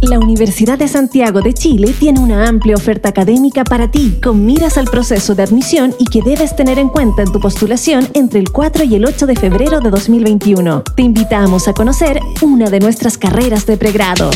[0.00, 4.78] La Universidad de Santiago de Chile tiene una amplia oferta académica para ti, con miras
[4.78, 8.52] al proceso de admisión y que debes tener en cuenta en tu postulación entre el
[8.52, 10.84] 4 y el 8 de febrero de 2021.
[10.94, 14.30] Te invitamos a conocer una de nuestras carreras de pregrado.